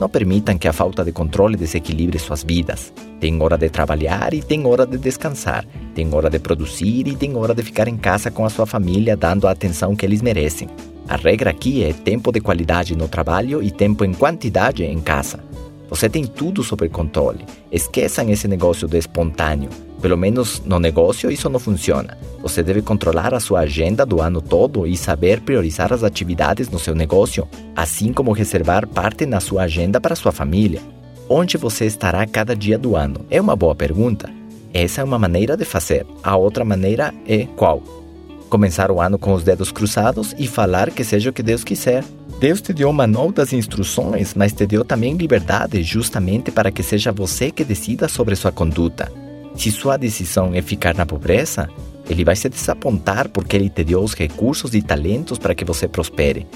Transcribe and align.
Não 0.00 0.08
permitam 0.08 0.58
que 0.58 0.66
a 0.66 0.72
falta 0.72 1.04
de 1.04 1.12
controle 1.12 1.56
desequilibre 1.56 2.18
suas 2.18 2.42
vidas. 2.42 2.92
Tem 3.20 3.40
hora 3.40 3.56
de 3.56 3.68
trabalhar 3.68 4.34
e 4.34 4.42
tem 4.42 4.66
hora 4.66 4.86
de 4.86 4.98
descansar. 4.98 5.64
Tem 5.94 6.12
hora 6.12 6.28
de 6.28 6.38
produzir 6.38 7.06
e 7.06 7.14
tem 7.14 7.36
hora 7.36 7.54
de 7.54 7.62
ficar 7.62 7.86
em 7.86 7.96
casa 7.96 8.30
com 8.30 8.44
a 8.44 8.50
sua 8.50 8.66
família, 8.66 9.16
dando 9.16 9.46
a 9.46 9.52
atenção 9.52 9.94
que 9.94 10.04
eles 10.04 10.20
merecem. 10.20 10.68
A 11.08 11.16
regra 11.16 11.50
aqui 11.50 11.84
é 11.84 11.92
tempo 11.92 12.32
de 12.32 12.40
qualidade 12.40 12.96
no 12.96 13.08
trabalho 13.08 13.62
e 13.62 13.70
tempo 13.70 14.04
em 14.04 14.12
quantidade 14.12 14.84
em 14.84 15.00
casa. 15.00 15.38
Você 15.94 16.08
tem 16.08 16.26
tudo 16.26 16.64
sob 16.64 16.88
controle. 16.88 17.46
Esqueçam 17.70 18.28
esse 18.28 18.48
negócio 18.48 18.88
do 18.88 18.96
espontâneo. 18.96 19.70
Pelo 20.02 20.18
menos 20.18 20.60
no 20.66 20.80
negócio 20.80 21.30
isso 21.30 21.48
não 21.48 21.60
funciona. 21.60 22.18
Você 22.42 22.64
deve 22.64 22.82
controlar 22.82 23.32
a 23.32 23.38
sua 23.38 23.60
agenda 23.60 24.04
do 24.04 24.20
ano 24.20 24.42
todo 24.42 24.88
e 24.88 24.96
saber 24.96 25.42
priorizar 25.42 25.92
as 25.92 26.02
atividades 26.02 26.68
no 26.68 26.80
seu 26.80 26.96
negócio, 26.96 27.46
assim 27.76 28.12
como 28.12 28.32
reservar 28.32 28.88
parte 28.88 29.24
na 29.24 29.38
sua 29.38 29.62
agenda 29.62 30.00
para 30.00 30.16
sua 30.16 30.32
família. 30.32 30.80
Onde 31.28 31.56
você 31.56 31.86
estará 31.86 32.26
cada 32.26 32.56
dia 32.56 32.76
do 32.76 32.96
ano? 32.96 33.24
É 33.30 33.40
uma 33.40 33.54
boa 33.54 33.76
pergunta. 33.76 34.28
Essa 34.72 35.00
é 35.00 35.04
uma 35.04 35.16
maneira 35.16 35.56
de 35.56 35.64
fazer. 35.64 36.04
A 36.24 36.34
outra 36.34 36.64
maneira 36.64 37.14
é 37.24 37.46
qual? 37.54 37.80
Começar 38.50 38.90
o 38.90 39.00
ano 39.00 39.16
com 39.16 39.32
os 39.32 39.44
dedos 39.44 39.70
cruzados 39.70 40.34
e 40.36 40.48
falar 40.48 40.90
que 40.90 41.04
seja 41.04 41.30
o 41.30 41.32
que 41.32 41.42
Deus 41.42 41.62
quiser. 41.62 42.02
Deus 42.44 42.60
te 42.60 42.74
deu 42.74 42.90
uma 42.90 43.06
manual 43.06 43.32
das 43.32 43.54
instruções, 43.54 44.34
mas 44.34 44.52
te 44.52 44.66
deu 44.66 44.84
também 44.84 45.16
liberdade 45.16 45.82
justamente 45.82 46.50
para 46.50 46.70
que 46.70 46.82
seja 46.82 47.10
você 47.10 47.50
que 47.50 47.64
decida 47.64 48.06
sobre 48.06 48.36
sua 48.36 48.52
conduta. 48.52 49.10
Se 49.56 49.70
sua 49.70 49.96
decisão 49.96 50.54
é 50.54 50.60
ficar 50.60 50.94
na 50.94 51.06
pobreza, 51.06 51.70
ele 52.06 52.22
vai 52.22 52.36
se 52.36 52.46
desapontar 52.50 53.30
porque 53.30 53.56
ele 53.56 53.70
te 53.70 53.82
deu 53.82 54.02
os 54.02 54.12
recursos 54.12 54.74
e 54.74 54.82
talentos 54.82 55.38
para 55.38 55.54
que 55.54 55.64
você 55.64 55.88
prospere. 55.88 56.46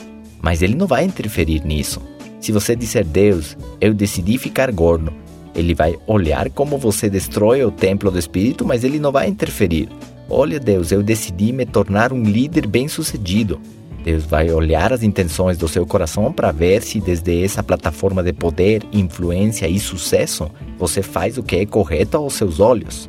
Mas 0.42 0.60
ele 0.60 0.74
não 0.74 0.86
vai 0.86 1.06
interferir 1.06 1.64
nisso. 1.64 2.02
Se 2.38 2.52
você 2.52 2.76
disser, 2.76 3.06
Deus, 3.06 3.56
eu 3.80 3.94
decidi 3.94 4.36
ficar 4.36 4.70
gordo, 4.70 5.10
ele 5.54 5.74
vai 5.74 5.98
olhar 6.06 6.50
como 6.50 6.76
você 6.76 7.08
destrói 7.08 7.64
o 7.64 7.70
templo 7.70 8.10
do 8.10 8.18
Espírito, 8.18 8.62
mas 8.62 8.84
ele 8.84 8.98
não 8.98 9.10
vai 9.10 9.26
interferir. 9.26 9.88
Olha, 10.28 10.60
Deus, 10.60 10.92
eu 10.92 11.02
decidi 11.02 11.50
me 11.50 11.64
tornar 11.64 12.12
um 12.12 12.24
líder 12.24 12.66
bem-sucedido. 12.66 13.58
Deus 14.02 14.24
vai 14.24 14.50
olhar 14.50 14.92
as 14.92 15.02
intenções 15.02 15.58
do 15.58 15.68
seu 15.68 15.86
coração 15.86 16.32
para 16.32 16.52
ver 16.52 16.82
se, 16.82 17.00
desde 17.00 17.44
essa 17.44 17.62
plataforma 17.62 18.22
de 18.22 18.32
poder, 18.32 18.82
influência 18.92 19.68
e 19.68 19.78
sucesso, 19.78 20.50
você 20.78 21.02
faz 21.02 21.36
o 21.36 21.42
que 21.42 21.56
é 21.56 21.66
correto 21.66 22.16
aos 22.16 22.34
seus 22.34 22.60
olhos. 22.60 23.08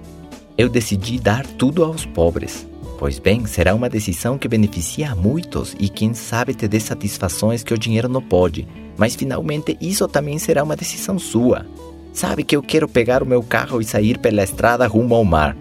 Eu 0.58 0.68
decidi 0.68 1.20
dar 1.20 1.46
tudo 1.46 1.84
aos 1.84 2.06
pobres. 2.06 2.68
Pois 2.98 3.18
bem, 3.18 3.46
será 3.46 3.74
uma 3.74 3.88
decisão 3.88 4.38
que 4.38 4.48
beneficia 4.48 5.12
a 5.12 5.16
muitos 5.16 5.74
e 5.80 5.88
quem 5.88 6.14
sabe 6.14 6.54
te 6.54 6.68
dê 6.68 6.82
satisfações 6.82 7.64
que 7.64 7.74
o 7.74 7.78
dinheiro 7.78 8.10
não 8.10 8.22
pode. 8.22 8.68
Mas 8.98 9.16
finalmente 9.16 9.78
isso 9.80 10.06
também 10.06 10.38
será 10.38 10.64
uma 10.64 10.76
decisão 10.76 11.18
sua. 11.18 11.66
Sabe 12.12 12.44
que 12.44 12.58
eu 12.58 12.62
quero 12.62 12.90
pegar 12.90 13.24
o 13.24 13.26
meu 13.26 13.42
carro 13.42 13.80
e 13.80 13.86
sair 13.86 14.18
pela 14.18 14.44
estrada 14.44 14.86
rumo 14.86 15.16
ao 15.16 15.24
mar. 15.24 15.56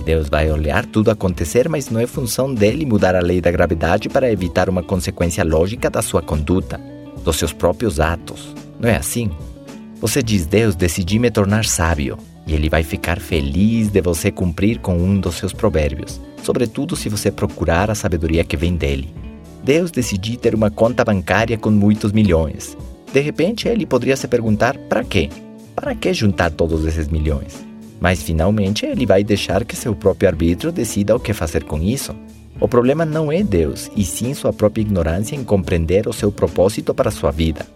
E 0.00 0.02
Deus 0.02 0.30
vai 0.30 0.50
olhar 0.50 0.86
tudo 0.86 1.10
acontecer, 1.10 1.68
mas 1.68 1.90
não 1.90 2.00
é 2.00 2.06
função 2.06 2.54
dele 2.54 2.86
mudar 2.86 3.14
a 3.14 3.20
lei 3.20 3.38
da 3.38 3.50
gravidade 3.50 4.08
para 4.08 4.32
evitar 4.32 4.66
uma 4.66 4.82
consequência 4.82 5.44
lógica 5.44 5.90
da 5.90 6.00
sua 6.00 6.22
conduta, 6.22 6.80
dos 7.22 7.36
seus 7.36 7.52
próprios 7.52 8.00
atos. 8.00 8.56
Não 8.80 8.88
é 8.88 8.96
assim? 8.96 9.30
Você 10.00 10.22
diz, 10.22 10.46
Deus, 10.46 10.74
decidi 10.74 11.18
me 11.18 11.30
tornar 11.30 11.66
sábio. 11.66 12.16
E 12.46 12.54
ele 12.54 12.70
vai 12.70 12.82
ficar 12.82 13.20
feliz 13.20 13.88
de 13.88 14.00
você 14.00 14.30
cumprir 14.30 14.78
com 14.78 14.96
um 14.96 15.20
dos 15.20 15.34
seus 15.34 15.52
provérbios, 15.52 16.18
sobretudo 16.42 16.96
se 16.96 17.10
você 17.10 17.30
procurar 17.30 17.90
a 17.90 17.94
sabedoria 17.94 18.42
que 18.42 18.56
vem 18.56 18.76
dele. 18.76 19.12
Deus 19.62 19.90
decidiu 19.90 20.38
ter 20.38 20.54
uma 20.54 20.70
conta 20.70 21.04
bancária 21.04 21.58
com 21.58 21.70
muitos 21.70 22.10
milhões. 22.10 22.74
De 23.12 23.20
repente, 23.20 23.68
ele 23.68 23.84
poderia 23.84 24.16
se 24.16 24.26
perguntar: 24.26 24.78
para 24.88 25.04
quê? 25.04 25.28
Para 25.76 25.94
que 25.94 26.14
juntar 26.14 26.50
todos 26.50 26.86
esses 26.86 27.08
milhões? 27.08 27.69
Mas 28.00 28.22
finalmente 28.22 28.86
ele 28.86 29.04
vai 29.04 29.22
deixar 29.22 29.64
que 29.64 29.76
seu 29.76 29.94
próprio 29.94 30.28
arbítrio 30.28 30.72
decida 30.72 31.14
o 31.14 31.20
que 31.20 31.34
fazer 31.34 31.64
com 31.64 31.78
isso. 31.82 32.16
O 32.58 32.66
problema 32.66 33.04
não 33.04 33.30
é 33.30 33.42
Deus, 33.42 33.90
e 33.96 34.04
sim 34.04 34.34
sua 34.34 34.52
própria 34.52 34.82
ignorância 34.82 35.36
em 35.36 35.44
compreender 35.44 36.08
o 36.08 36.12
seu 36.12 36.32
propósito 36.32 36.94
para 36.94 37.10
sua 37.10 37.30
vida. 37.30 37.66